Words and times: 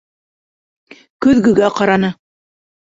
Көҙгөгә 1.27 1.71
ҡараны. 1.79 2.13